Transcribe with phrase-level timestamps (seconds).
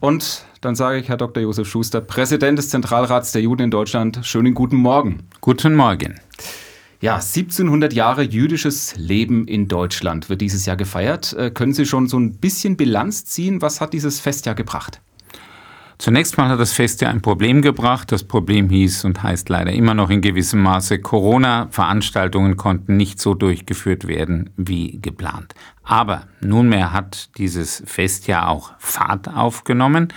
[0.00, 1.42] Und dann sage ich, Herr Dr.
[1.42, 5.24] Josef Schuster, Präsident des Zentralrats der Juden in Deutschland, schönen guten Morgen.
[5.40, 6.20] Guten Morgen.
[7.00, 11.32] Ja, 1700 Jahre jüdisches Leben in Deutschland wird dieses Jahr gefeiert.
[11.32, 13.62] Äh, können Sie schon so ein bisschen Bilanz ziehen?
[13.62, 15.00] Was hat dieses Festjahr gebracht?
[15.98, 18.12] Zunächst mal hat das Fest ja ein Problem gebracht.
[18.12, 21.66] Das Problem hieß und heißt leider immer noch in gewissem Maße Corona.
[21.70, 25.54] Veranstaltungen konnten nicht so durchgeführt werden wie geplant.
[25.82, 30.12] Aber nunmehr hat dieses Fest ja auch Fahrt aufgenommen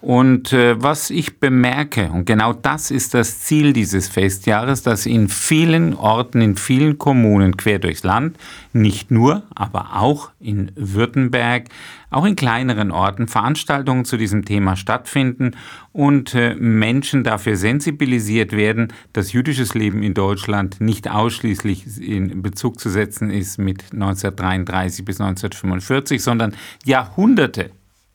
[0.00, 5.28] und äh, was ich bemerke, und genau das ist das Ziel dieses Festjahres, dass in
[5.28, 8.36] vielen Orten, in vielen Kommunen quer durchs Land,
[8.72, 11.68] nicht nur, aber auch in Württemberg,
[12.10, 15.52] auch in kleineren Orten Veranstaltungen zu diesem Thema stattfinden
[15.92, 22.78] und äh, Menschen dafür sensibilisiert werden, dass jüdisches Leben in Deutschland nicht ausschließlich in Bezug
[22.78, 26.54] zu setzen ist mit 1933 bis 1945, sondern
[26.84, 27.70] Jahrhunderte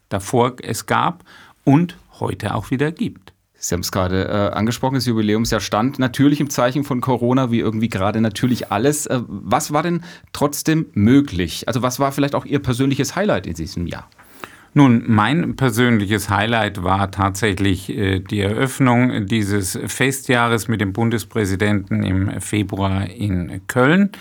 [0.09, 1.23] davor es gab
[1.63, 3.33] und heute auch wieder gibt.
[3.55, 7.59] Sie haben es gerade äh, angesprochen, das Jubiläumsjahr stand natürlich im Zeichen von Corona, wie
[7.59, 9.05] irgendwie gerade natürlich alles.
[9.05, 11.67] Äh, was war denn trotzdem möglich?
[11.67, 14.09] Also was war vielleicht auch Ihr persönliches Highlight in diesem Jahr?
[14.73, 22.41] Nun, mein persönliches Highlight war tatsächlich äh, die Eröffnung dieses Festjahres mit dem Bundespräsidenten im
[22.41, 24.11] Februar in Köln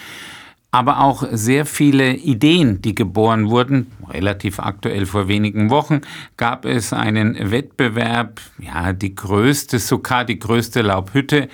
[0.72, 3.88] aber auch sehr viele Ideen, die geboren wurden.
[4.08, 6.00] Relativ aktuell vor wenigen Wochen
[6.36, 11.48] gab es einen Wettbewerb, ja, die größte, sogar die größte Laubhütte.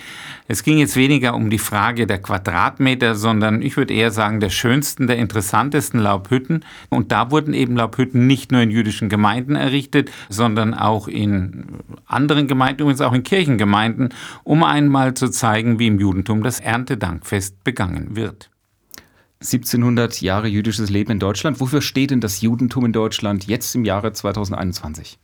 [0.48, 4.50] Es ging jetzt weniger um die Frage der Quadratmeter, sondern ich würde eher sagen, der
[4.50, 6.64] schönsten, der interessantesten Laubhütten.
[6.91, 11.67] Und da wurden eben Laubhütten nicht nur in jüdischen Gemeinden errichtet, sondern auch in
[12.06, 14.11] anderen Gemeinden, übrigens auch in Kirchengemeinden,
[14.45, 18.51] um einmal zu zeigen, wie im Judentum das Erntedankfest begangen wird.
[19.41, 21.61] 1700 Jahre jüdisches Leben in Deutschland.
[21.61, 25.19] Wofür steht denn das Judentum in Deutschland jetzt im Jahre 2021?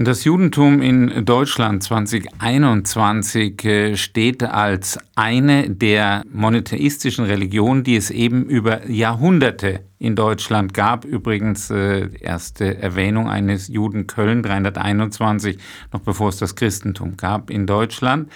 [0.00, 8.44] Das Judentum in Deutschland 2021 äh, steht als eine der monotheistischen Religionen, die es eben
[8.44, 11.04] über Jahrhunderte in Deutschland gab.
[11.04, 15.58] Übrigens äh, erste Erwähnung eines Juden Köln 321,
[15.92, 18.30] noch bevor es das Christentum gab in Deutschland.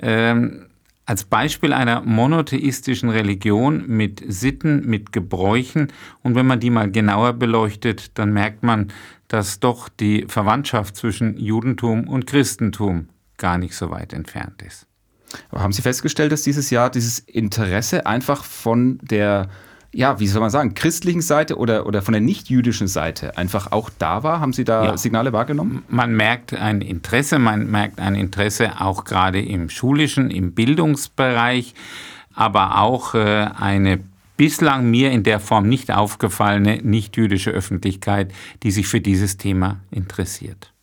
[0.00, 0.68] Ähm,
[1.06, 5.92] als Beispiel einer monotheistischen Religion mit Sitten, mit Gebräuchen.
[6.22, 8.92] Und wenn man die mal genauer beleuchtet, dann merkt man,
[9.28, 14.86] dass doch die Verwandtschaft zwischen Judentum und Christentum gar nicht so weit entfernt ist.
[15.50, 19.48] Aber haben Sie festgestellt, dass dieses Jahr dieses Interesse einfach von der
[19.94, 23.90] ja, wie soll man sagen, christlichen Seite oder, oder von der nicht-jüdischen Seite einfach auch
[23.98, 24.40] da war?
[24.40, 24.96] Haben Sie da ja.
[24.96, 25.84] Signale wahrgenommen?
[25.88, 31.74] Man merkt ein Interesse, man merkt ein Interesse auch gerade im schulischen, im Bildungsbereich,
[32.34, 34.00] aber auch äh, eine
[34.36, 38.32] bislang mir in der Form nicht aufgefallene nicht-jüdische Öffentlichkeit,
[38.62, 40.73] die sich für dieses Thema interessiert.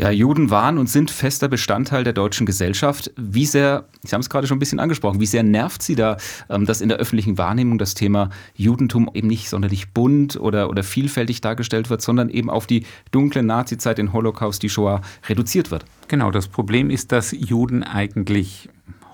[0.00, 3.10] Ja, Juden waren und sind fester Bestandteil der deutschen Gesellschaft.
[3.16, 6.18] Wie sehr, Sie haben es gerade schon ein bisschen angesprochen, wie sehr nervt Sie da,
[6.48, 10.84] ähm, dass in der öffentlichen Wahrnehmung das Thema Judentum eben nicht sonderlich bunt oder, oder
[10.84, 15.84] vielfältig dargestellt wird, sondern eben auf die dunkle Nazizeit, den Holocaust, die Shoah reduziert wird?
[16.06, 18.68] Genau, das Problem ist, dass Juden eigentlich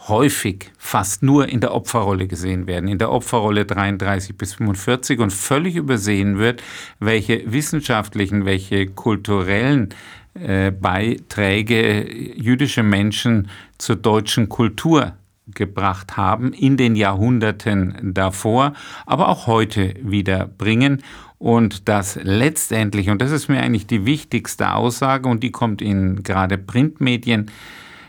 [0.08, 5.32] häufig fast nur in der Opferrolle gesehen werden, in der Opferrolle 33 bis 45 und
[5.32, 6.62] völlig übersehen wird,
[7.00, 9.94] welche wissenschaftlichen, welche kulturellen
[10.34, 15.12] äh, Beiträge jüdische Menschen zur deutschen Kultur
[15.46, 18.72] gebracht haben in den Jahrhunderten davor,
[19.06, 21.02] aber auch heute wieder bringen.
[21.38, 26.22] Und das letztendlich, und das ist mir eigentlich die wichtigste Aussage und die kommt in
[26.22, 27.50] gerade Printmedien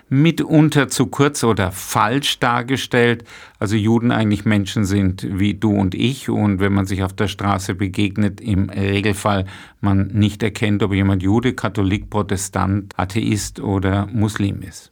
[0.09, 3.23] mitunter zu kurz oder falsch dargestellt.
[3.59, 7.27] Also Juden eigentlich Menschen sind wie du und ich und wenn man sich auf der
[7.27, 9.45] Straße begegnet, im Regelfall
[9.81, 14.91] man nicht erkennt, ob jemand Jude, Katholik, Protestant, Atheist oder Muslim ist.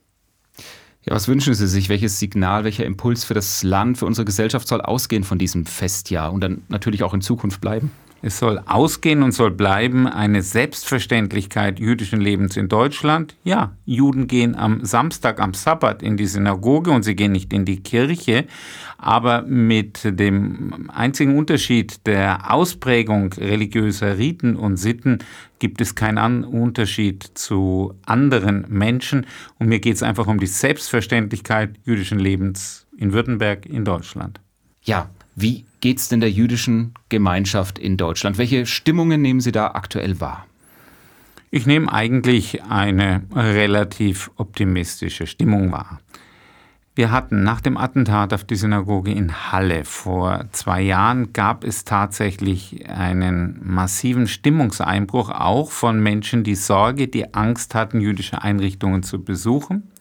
[1.06, 1.90] Ja, was wünschen Sie sich?
[1.90, 6.31] Welches Signal, welcher Impuls für das Land, für unsere Gesellschaft soll ausgehen von diesem Festjahr
[6.31, 7.91] und dann natürlich auch in Zukunft bleiben?
[8.25, 13.36] Es soll ausgehen und soll bleiben eine Selbstverständlichkeit jüdischen Lebens in Deutschland.
[13.44, 17.65] Ja, Juden gehen am Samstag, am Sabbat in die Synagoge und sie gehen nicht in
[17.65, 18.45] die Kirche,
[18.97, 25.19] aber mit dem einzigen Unterschied der Ausprägung religiöser Riten und Sitten
[25.59, 29.25] gibt es keinen Unterschied zu anderen Menschen.
[29.59, 34.39] Und mir geht es einfach um die Selbstverständlichkeit jüdischen Lebens in Württemberg, in Deutschland.
[34.81, 38.38] Ja, wie geht es denn der jüdischen Gemeinschaft in Deutschland?
[38.38, 40.45] Welche Stimmungen nehmen Sie da aktuell wahr?
[41.51, 46.00] Ich nehme eigentlich eine relativ optimistische Stimmung wahr.
[46.95, 51.85] Wir hatten nach dem Attentat auf die Synagoge in Halle vor zwei Jahren gab es
[51.85, 59.24] tatsächlich einen massiven Stimmungseinbruch, auch von Menschen, die Sorge, die Angst hatten, jüdische Einrichtungen zu
[59.24, 59.91] besuchen.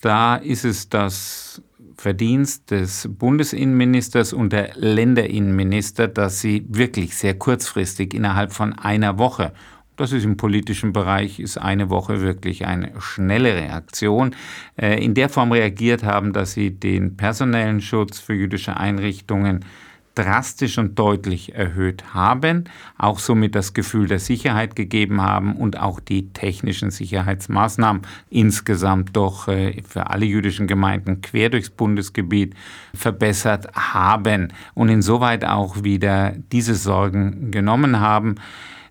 [0.00, 1.62] Da ist es das
[2.02, 9.52] Verdienst des Bundesinnenministers und der Länderinnenminister, dass sie wirklich sehr kurzfristig innerhalb von einer Woche
[9.96, 14.34] das ist im politischen Bereich, ist eine Woche wirklich eine schnelle Reaktion.
[14.76, 19.64] Äh, in der Form reagiert haben, dass sie den personellen Schutz für jüdische Einrichtungen
[20.14, 22.64] drastisch und deutlich erhöht haben,
[22.98, 29.48] auch somit das Gefühl der Sicherheit gegeben haben und auch die technischen Sicherheitsmaßnahmen insgesamt doch
[29.48, 32.54] äh, für alle jüdischen Gemeinden quer durchs Bundesgebiet
[32.94, 38.34] verbessert haben und insoweit auch wieder diese Sorgen genommen haben.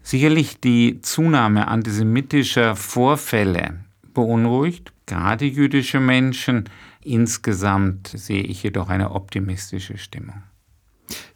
[0.03, 3.75] Sicherlich die Zunahme antisemitischer Vorfälle
[4.13, 6.65] beunruhigt, gerade jüdische Menschen.
[7.03, 10.43] Insgesamt sehe ich jedoch eine optimistische Stimmung.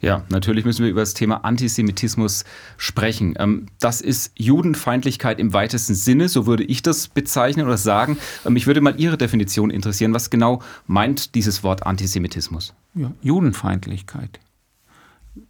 [0.00, 2.44] Ja, natürlich müssen wir über das Thema Antisemitismus
[2.76, 3.34] sprechen.
[3.38, 8.18] Ähm, das ist Judenfeindlichkeit im weitesten Sinne, so würde ich das bezeichnen oder sagen.
[8.44, 10.14] Ähm, mich würde mal Ihre Definition interessieren.
[10.14, 12.74] Was genau meint dieses Wort Antisemitismus?
[12.94, 14.40] Ja, Judenfeindlichkeit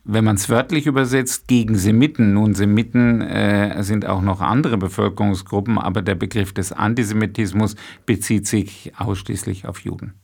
[0.04, 2.32] wenn man es wörtlich übersetzt, gegen Semiten.
[2.32, 8.92] Nun, Semiten äh, sind auch noch andere Bevölkerungsgruppen, aber der Begriff des Antisemitismus bezieht sich
[8.96, 10.14] ausschließlich auf Juden.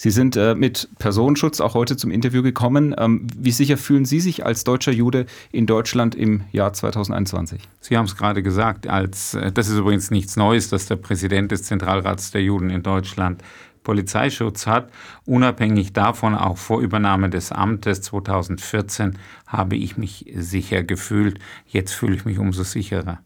[0.00, 2.94] Sie sind äh, mit Personenschutz auch heute zum Interview gekommen.
[2.96, 7.60] Ähm, wie sicher fühlen Sie sich als deutscher Jude in Deutschland im Jahr 2021?
[7.80, 11.50] Sie haben es gerade gesagt, als äh, das ist übrigens nichts Neues, dass der Präsident
[11.50, 13.42] des Zentralrats der Juden in Deutschland
[13.82, 14.92] Polizeischutz hat.
[15.24, 19.18] Unabhängig davon, auch vor Übernahme des Amtes 2014,
[19.48, 21.40] habe ich mich sicher gefühlt.
[21.66, 23.18] Jetzt fühle ich mich umso sicherer.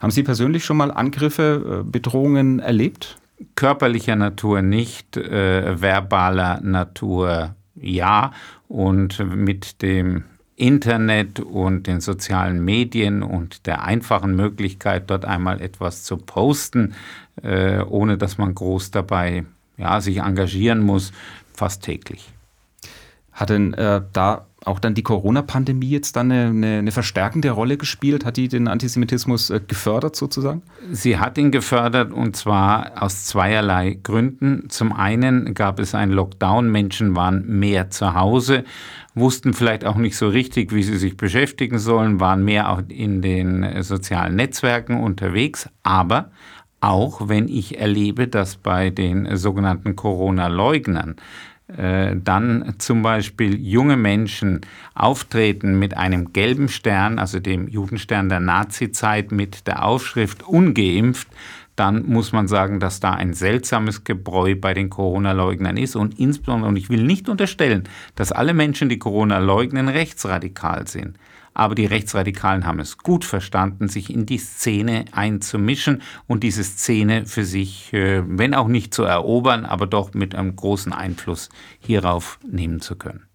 [0.00, 3.18] Haben Sie persönlich schon mal Angriffe, äh, Bedrohungen erlebt?
[3.54, 8.32] Körperlicher Natur nicht, äh, verbaler Natur ja.
[8.68, 10.24] Und mit dem
[10.56, 16.94] Internet und den sozialen Medien und der einfachen Möglichkeit, dort einmal etwas zu posten,
[17.42, 19.44] äh, ohne dass man groß dabei
[19.76, 21.12] ja, sich engagieren muss,
[21.52, 22.32] fast täglich.
[23.34, 27.76] Hat denn äh, da auch dann die Corona-Pandemie jetzt dann eine, eine, eine, verstärkende Rolle
[27.76, 28.24] gespielt?
[28.24, 30.62] Hat die den Antisemitismus äh, gefördert sozusagen?
[30.90, 34.70] Sie hat ihn gefördert und zwar aus zweierlei Gründen.
[34.70, 38.64] Zum einen gab es einen Lockdown, Menschen waren mehr zu Hause,
[39.14, 43.20] wussten vielleicht auch nicht so richtig, wie sie sich beschäftigen sollen, waren mehr auch in
[43.20, 46.30] den äh, sozialen Netzwerken unterwegs, aber
[46.80, 54.60] auch wenn ich erlebe, dass bei den sogenannten Corona-Leugnern äh, dann zum Beispiel junge Menschen
[54.94, 61.28] auftreten mit einem gelben Stern, also dem Judenstern der Nazizeit mit der Aufschrift ungeimpft,
[61.76, 65.96] dann muss man sagen, dass da ein seltsames Gebräu bei den Corona-Leugnern ist.
[65.96, 67.84] Und insbesondere, und ich will nicht unterstellen,
[68.14, 71.18] dass alle Menschen, die Corona leugnen, rechtsradikal sind
[71.54, 77.26] aber die Rechtsradikalen haben es gut verstanden, sich in die Szene einzumischen und diese Szene
[77.26, 81.48] für sich, äh, wenn auch nicht zu erobern, aber doch mit einem großen Einfluss
[81.78, 83.26] hierauf nehmen zu können.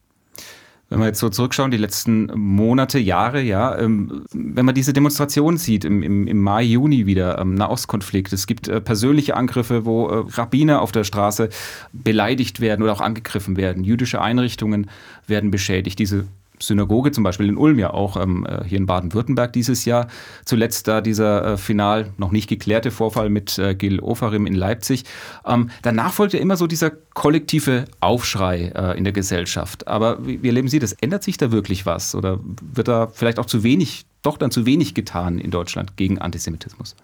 [0.90, 5.58] Wenn wir jetzt so zurückschauen, die letzten Monate, Jahre, ja, ähm, wenn man diese Demonstration
[5.58, 10.08] sieht, im, im, im Mai, Juni wieder, ähm, Nahostkonflikt, es gibt äh, persönliche Angriffe, wo
[10.08, 11.50] äh, Rabbiner auf der Straße
[11.94, 14.90] beleidigt werden oder auch angegriffen werden, jüdische Einrichtungen
[15.28, 16.26] werden beschädigt, diese
[16.62, 20.08] Synagoge, zum Beispiel in Ulm ja auch ähm, äh, hier in Baden-Württemberg dieses Jahr.
[20.46, 25.04] Zuletzt da dieser äh, final noch nicht geklärte Vorfall mit äh, Gil Ofarim in Leipzig.
[25.46, 29.88] Ähm, danach folgt ja immer so dieser kollektive Aufschrei äh, in der Gesellschaft.
[29.88, 30.94] Aber wie, wie erleben Sie das?
[30.94, 32.16] Ändert sich da wirklich was?
[32.16, 36.20] Oder wird da vielleicht auch zu wenig, doch dann zu wenig getan in Deutschland gegen
[36.20, 36.96] Antisemitismus?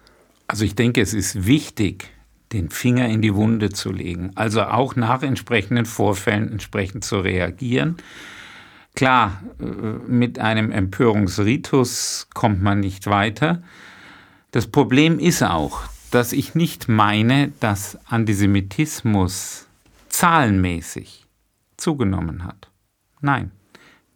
[0.48, 2.10] Also ich denke, es ist wichtig,
[2.52, 4.30] den Finger in die Wunde zu legen.
[4.34, 7.96] Also auch nach entsprechenden Vorfällen entsprechend zu reagieren.
[8.96, 13.62] Klar, äh, mit einem Empörungsritus kommt man nicht weiter.
[14.50, 19.66] Das Problem ist auch, dass ich nicht meine, dass Antisemitismus
[20.08, 21.26] zahlenmäßig
[21.76, 22.70] zugenommen hat.
[23.20, 23.52] Nein.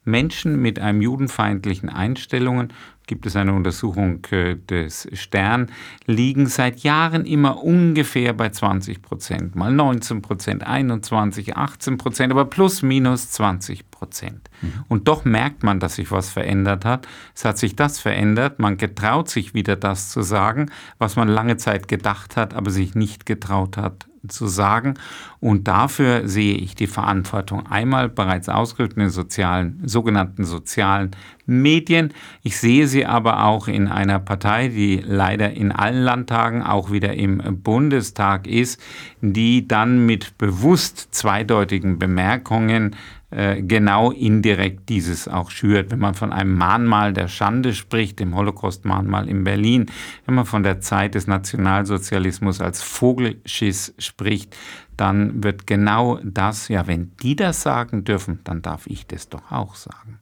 [0.04, 2.72] Menschen mit einem judenfeindlichen Einstellungen
[3.10, 5.66] gibt es eine Untersuchung äh, des Stern,
[6.06, 9.56] liegen seit Jahren immer ungefähr bei 20 Prozent.
[9.56, 14.48] Mal 19 Prozent, 21, 18 Prozent, aber plus minus 20 Prozent.
[14.62, 14.84] Mhm.
[14.86, 17.08] Und doch merkt man, dass sich was verändert hat.
[17.34, 18.60] Es hat sich das verändert.
[18.60, 22.94] Man getraut sich wieder das zu sagen, was man lange Zeit gedacht hat, aber sich
[22.94, 24.94] nicht getraut hat zu sagen.
[25.40, 31.12] Und dafür sehe ich die Verantwortung einmal bereits ausgerückt in den sozialen, sogenannten sozialen
[31.50, 32.14] Medien.
[32.42, 37.14] Ich sehe sie aber auch in einer Partei, die leider in allen Landtagen auch wieder
[37.14, 38.80] im Bundestag ist,
[39.20, 42.96] die dann mit bewusst zweideutigen Bemerkungen
[43.30, 45.92] äh, genau indirekt dieses auch schürt.
[45.92, 49.86] Wenn man von einem Mahnmal der Schande spricht, dem Holocaust-Mahnmal in Berlin,
[50.26, 54.56] wenn man von der Zeit des Nationalsozialismus als Vogelschiss spricht,
[54.96, 59.52] dann wird genau das, ja, wenn die das sagen dürfen, dann darf ich das doch
[59.52, 60.18] auch sagen.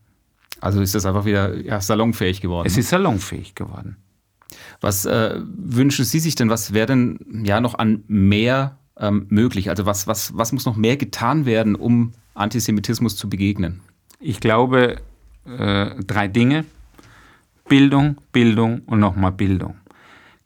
[0.61, 2.67] Also ist das einfach wieder ja, salonfähig geworden?
[2.67, 3.97] Es ist salonfähig geworden.
[4.81, 6.51] Was äh, wünschen Sie sich denn?
[6.51, 9.71] Was wäre denn ja noch an mehr ähm, möglich?
[9.71, 13.81] Also was, was, was muss noch mehr getan werden, um Antisemitismus zu begegnen?
[14.21, 14.97] Ich glaube,
[15.47, 16.65] äh, drei Dinge.
[17.69, 19.77] Bildung, Bildung und nochmal Bildung.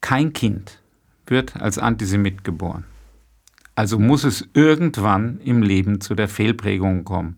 [0.00, 0.80] Kein Kind
[1.26, 2.84] wird als Antisemit geboren.
[3.74, 7.36] Also muss es irgendwann im Leben zu der Fehlprägung kommen.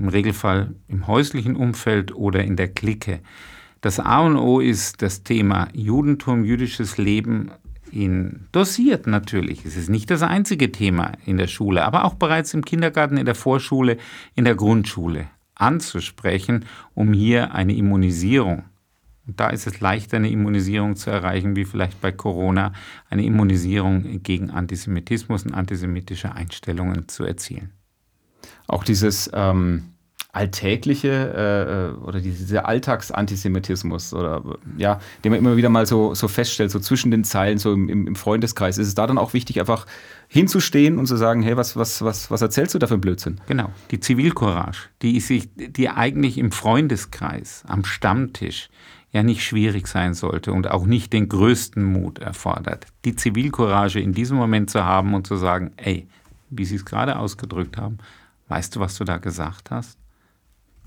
[0.00, 3.20] Im Regelfall im häuslichen Umfeld oder in der Clique.
[3.80, 7.50] Das A und O ist das Thema Judentum, jüdisches Leben
[7.92, 9.64] ihn dosiert natürlich.
[9.64, 13.26] Es ist nicht das einzige Thema in der Schule, aber auch bereits im Kindergarten, in
[13.26, 13.98] der Vorschule,
[14.34, 16.64] in der Grundschule anzusprechen,
[16.94, 18.64] um hier eine Immunisierung
[19.30, 22.72] und da ist es leichter, eine Immunisierung zu erreichen, wie vielleicht bei Corona,
[23.10, 27.70] eine Immunisierung gegen Antisemitismus und antisemitische Einstellungen zu erzielen.
[28.66, 29.90] Auch dieses ähm,
[30.32, 34.42] alltägliche äh, äh, oder dieser Alltagsantisemitismus oder
[34.76, 37.88] ja, den man immer wieder mal so, so feststellt, so zwischen den Zeilen, so im,
[37.88, 39.86] im Freundeskreis, ist es da dann auch wichtig, einfach
[40.28, 43.40] hinzustehen und zu sagen, hey, was, was, was, was erzählst du da für Blödsinn?
[43.48, 48.70] Genau, die Zivilcourage, die, sich, die eigentlich im Freundeskreis, am Stammtisch
[49.12, 52.86] ja nicht schwierig sein sollte und auch nicht den größten Mut erfordert.
[53.04, 56.06] Die Zivilcourage in diesem Moment zu haben und zu sagen, ey,
[56.50, 57.98] wie Sie es gerade ausgedrückt haben,
[58.50, 59.98] weißt du, was du da gesagt hast?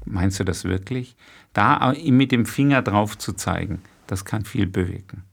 [0.05, 1.15] Meinst du das wirklich?
[1.53, 5.23] Da mit dem Finger drauf zu zeigen, das kann viel bewirken.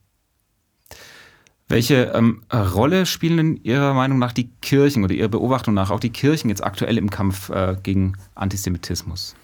[1.69, 6.01] Welche ähm, Rolle spielen in Ihrer Meinung nach die Kirchen oder Ihrer Beobachtung nach auch
[6.01, 9.37] die Kirchen jetzt aktuell im Kampf äh, gegen Antisemitismus?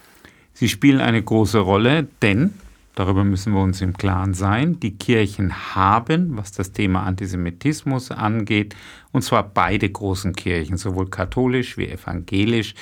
[0.53, 2.55] Sie spielen eine große Rolle, denn,
[2.97, 8.75] darüber müssen wir uns im Klaren sein, die Kirchen haben, was das Thema Antisemitismus angeht,
[9.13, 12.75] und zwar beide großen Kirchen, sowohl katholisch wie evangelisch,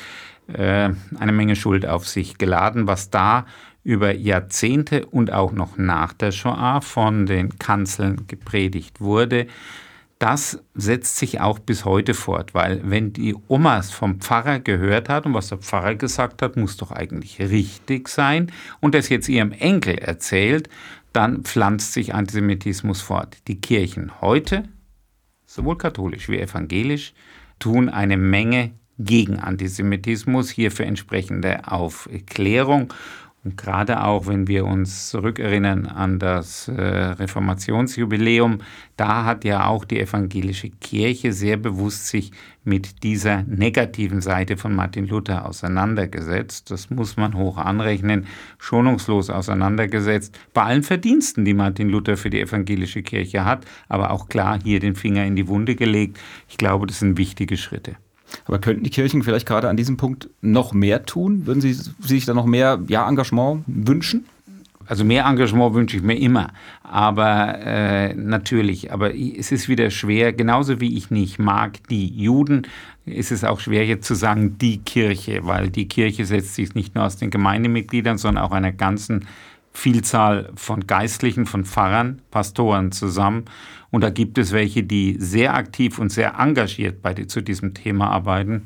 [0.47, 3.45] äh, eine Menge Schuld auf sich geladen, was da
[3.83, 9.47] über Jahrzehnte und auch noch nach der Shoah von den Kanzeln gepredigt wurde.
[10.25, 15.27] Das setzt sich auch bis heute fort, weil wenn die Omas vom Pfarrer gehört hat
[15.27, 18.51] und was der Pfarrer gesagt hat, muss doch eigentlich richtig sein
[18.81, 20.71] und das jetzt ihrem Enkel erzählt,
[21.13, 23.37] dann pflanzt sich Antisemitismus fort.
[23.49, 24.67] Die Kirchen heute,
[25.45, 27.13] sowohl katholisch wie evangelisch,
[27.59, 32.95] tun eine Menge gegen Antisemitismus, hierfür entsprechende Aufklärung.
[33.45, 38.61] Und gerade auch, wenn wir uns zurückerinnern an das äh, Reformationsjubiläum,
[38.97, 42.33] da hat ja auch die evangelische Kirche sehr bewusst sich
[42.65, 46.71] mit dieser negativen Seite von Martin Luther auseinandergesetzt.
[46.71, 48.27] Das muss man hoch anrechnen,
[48.59, 54.31] schonungslos auseinandergesetzt, bei allen Verdiensten, die Martin Luther für die evangelische Kirche hat, aber auch
[54.31, 56.19] klar hier den Finger in die Wunde gelegt.
[56.49, 57.97] Ich glaube, das sind wichtige Schritte.
[58.47, 61.47] Aber könnten die Kirchen vielleicht gerade an diesem Punkt noch mehr tun?
[61.47, 64.27] Würden Sie sich da noch mehr ja, Engagement wünschen?
[64.87, 70.35] Also mehr Engagement wünsche ich mir immer, aber äh, natürlich, aber es ist wieder schwer,
[70.35, 72.67] genauso wie ich nicht mag die Juden,
[73.07, 76.95] ist es auch schwer jetzt zu sagen die Kirche, weil die Kirche setzt sich nicht
[76.95, 79.27] nur aus den Gemeindemitgliedern, sondern auch einer ganzen
[79.75, 83.45] Vielzahl von Geistlichen, von Pfarrern, Pastoren zusammen.
[83.91, 88.11] Und da gibt es welche, die sehr aktiv und sehr engagiert bei, zu diesem Thema
[88.11, 88.63] arbeiten.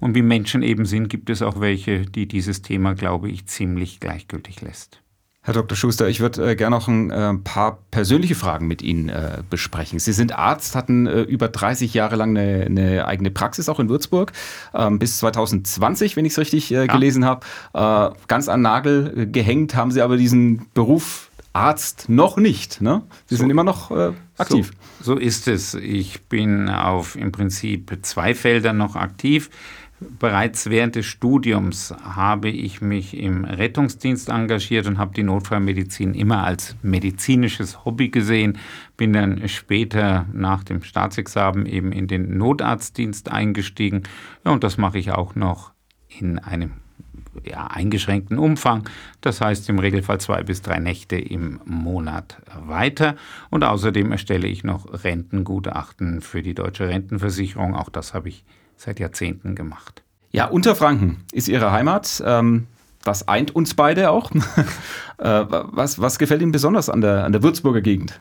[0.00, 4.00] Und wie Menschen eben sind, gibt es auch welche, die dieses Thema, glaube ich, ziemlich
[4.00, 5.02] gleichgültig lässt.
[5.42, 5.74] Herr Dr.
[5.74, 9.98] Schuster, ich würde äh, gerne noch ein äh, paar persönliche Fragen mit Ihnen äh, besprechen.
[9.98, 13.88] Sie sind Arzt, hatten äh, über 30 Jahre lang eine, eine, eigene Praxis auch in
[13.88, 14.32] Würzburg,
[14.74, 16.86] ähm, bis 2020, wenn ich es richtig äh, ja.
[16.86, 17.46] gelesen habe.
[17.72, 22.82] Äh, ganz an Nagel gehängt haben Sie aber diesen Beruf Arzt noch nicht.
[22.82, 23.02] Ne?
[23.26, 23.90] Sie so, sind immer noch
[24.36, 24.70] aktiv.
[25.00, 25.74] So, so ist es.
[25.74, 29.50] Ich bin auf im Prinzip zwei Feldern noch aktiv.
[30.00, 36.42] Bereits während des Studiums habe ich mich im Rettungsdienst engagiert und habe die Notfallmedizin immer
[36.42, 38.56] als medizinisches Hobby gesehen.
[38.96, 44.04] Bin dann später nach dem Staatsexamen eben in den Notarztdienst eingestiegen.
[44.44, 45.72] Ja, und das mache ich auch noch
[46.08, 46.72] in einem
[47.44, 48.88] ja, eingeschränkten Umfang.
[49.20, 53.16] Das heißt im Regelfall zwei bis drei Nächte im Monat weiter.
[53.50, 57.74] Und außerdem erstelle ich noch Rentengutachten für die deutsche Rentenversicherung.
[57.74, 58.44] Auch das habe ich
[58.80, 60.02] seit Jahrzehnten gemacht.
[60.32, 62.22] Ja, Unterfranken ist Ihre Heimat.
[62.24, 62.66] Ähm,
[63.04, 64.30] das eint uns beide auch.
[65.18, 68.18] Äh, was, was gefällt Ihnen besonders an der, an der Würzburger Gegend?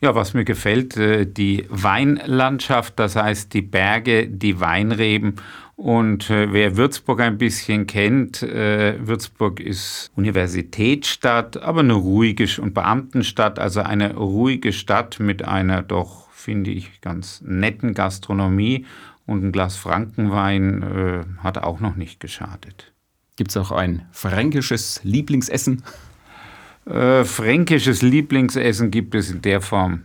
[0.00, 5.36] Ja, was mir gefällt, äh, die Weinlandschaft, das heißt die Berge, die Weinreben.
[5.76, 13.60] Und äh, wer Würzburg ein bisschen kennt, Würzburg ist Universitätsstadt, aber eine ruhige und Beamtenstadt,
[13.60, 18.84] also eine ruhige Stadt mit einer doch, finde ich, ganz netten Gastronomie.
[19.26, 22.92] Und ein Glas Frankenwein äh, hat auch noch nicht geschadet.
[23.36, 25.82] Gibt es auch ein fränkisches Lieblingsessen?
[26.86, 30.04] Äh, fränkisches Lieblingsessen gibt es in der Form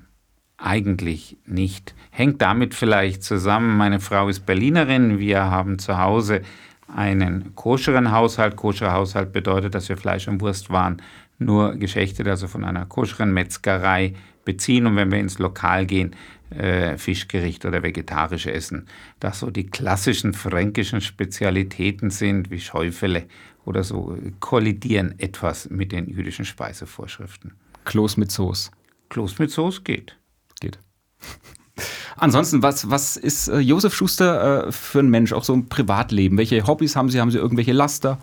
[0.57, 1.95] eigentlich nicht.
[2.11, 6.41] Hängt damit vielleicht zusammen, meine Frau ist Berlinerin, wir haben zu Hause
[6.93, 8.55] einen koscheren Haushalt.
[8.55, 11.01] Koscherer Haushalt bedeutet, dass wir Fleisch und Wurstwaren
[11.39, 14.13] nur geschächtet, also von einer koscheren Metzgerei
[14.45, 14.87] beziehen.
[14.87, 16.15] Und wenn wir ins Lokal gehen,
[16.49, 18.87] äh, Fischgericht oder vegetarisch essen.
[19.19, 23.25] Das so die klassischen fränkischen Spezialitäten sind, wie Schäufele
[23.65, 27.53] oder so, kollidieren etwas mit den jüdischen Speisevorschriften.
[27.85, 28.71] Kloß mit Soße.
[29.09, 30.17] Kloß mit Soße geht.
[30.59, 30.79] Geht.
[32.17, 36.37] Ansonsten, was, was ist äh, Josef Schuster äh, für ein Mensch, auch so im Privatleben?
[36.37, 37.19] Welche Hobbys haben Sie?
[37.19, 38.17] Haben Sie irgendwelche Laster?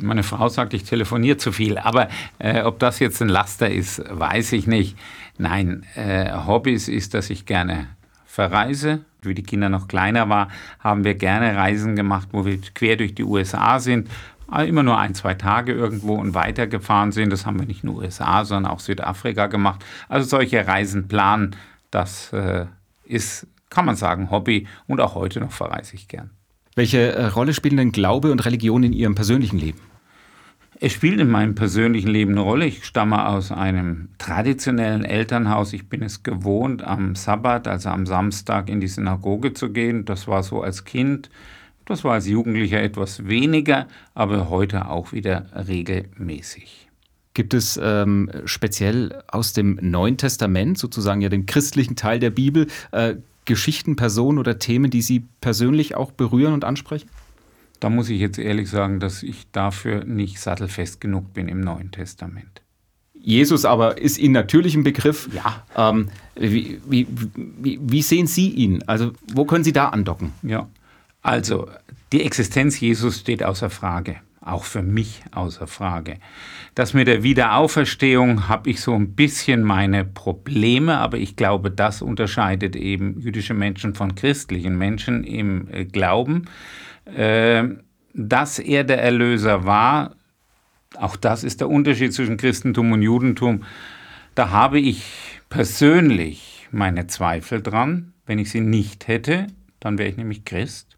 [0.00, 4.02] Meine Frau sagt, ich telefoniere zu viel, aber äh, ob das jetzt ein Laster ist,
[4.08, 4.96] weiß ich nicht.
[5.38, 7.86] Nein, äh, Hobbys ist, dass ich gerne
[8.26, 9.00] verreise.
[9.22, 13.14] Wie die Kinder noch kleiner waren, haben wir gerne Reisen gemacht, wo wir quer durch
[13.14, 14.08] die USA sind.
[14.66, 17.30] Immer nur ein, zwei Tage irgendwo und weitergefahren sind.
[17.30, 19.84] Das haben wir nicht nur USA, sondern auch Südafrika gemacht.
[20.08, 21.56] Also solche Reisen planen,
[21.90, 22.66] das äh,
[23.04, 24.66] ist, kann man sagen, Hobby.
[24.86, 26.30] Und auch heute noch verreise ich gern.
[26.76, 29.80] Welche äh, Rolle spielen denn Glaube und Religion in Ihrem persönlichen Leben?
[30.80, 32.66] Es spielt in meinem persönlichen Leben eine Rolle.
[32.66, 35.72] Ich stamme aus einem traditionellen Elternhaus.
[35.72, 40.04] Ich bin es gewohnt, am Sabbat, also am Samstag, in die Synagoge zu gehen.
[40.04, 41.30] Das war so als Kind.
[41.84, 46.88] Das war als Jugendlicher etwas weniger, aber heute auch wieder regelmäßig.
[47.34, 52.68] Gibt es ähm, speziell aus dem Neuen Testament, sozusagen ja dem christlichen Teil der Bibel,
[52.92, 53.16] äh,
[53.46, 57.08] Geschichten, Personen oder Themen, die Sie persönlich auch berühren und ansprechen?
[57.80, 61.90] Da muss ich jetzt ehrlich sagen, dass ich dafür nicht sattelfest genug bin im Neuen
[61.90, 62.62] Testament.
[63.14, 65.28] Jesus aber ist Ihnen natürlich ein Begriff.
[65.34, 65.64] Ja.
[65.76, 68.82] Ähm, wie, wie, wie, wie, sehen Sie ihn?
[68.86, 70.32] Also, wo können Sie da andocken?
[70.42, 70.68] Ja.
[71.20, 71.68] Also,
[72.12, 74.16] die Existenz Jesus steht außer Frage.
[74.40, 76.18] Auch für mich außer Frage.
[76.74, 82.00] Das mit der Wiederauferstehung habe ich so ein bisschen meine Probleme, aber ich glaube, das
[82.00, 86.46] unterscheidet eben jüdische Menschen von christlichen Menschen im äh, Glauben.
[87.14, 87.80] Ähm,
[88.14, 90.16] dass er der Erlöser war,
[90.96, 93.64] auch das ist der Unterschied zwischen Christentum und Judentum,
[94.34, 98.12] da habe ich persönlich meine Zweifel dran.
[98.26, 99.46] Wenn ich sie nicht hätte,
[99.80, 100.96] dann wäre ich nämlich Christ.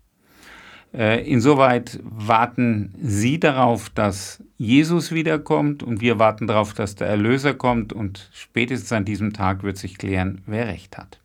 [0.92, 7.54] Äh, insoweit warten Sie darauf, dass Jesus wiederkommt und wir warten darauf, dass der Erlöser
[7.54, 11.20] kommt und spätestens an diesem Tag wird sich klären, wer recht hat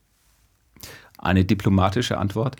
[1.25, 2.55] eine diplomatische Antwort.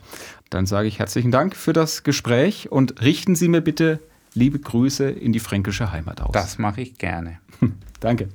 [0.49, 3.99] Dann sage ich herzlichen Dank für das Gespräch und richten Sie mir bitte
[4.33, 6.33] liebe Grüße in die fränkische Heimat aus.
[6.33, 7.39] Das mache ich gerne.
[7.99, 8.29] Danke.